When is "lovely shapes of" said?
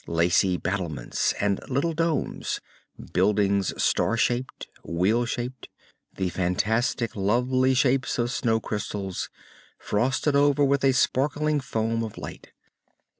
7.15-8.31